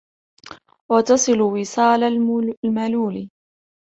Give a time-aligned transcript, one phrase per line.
[0.91, 2.03] وَتَصِلُ وِصَالَ
[2.65, 3.29] الْمَلُولِ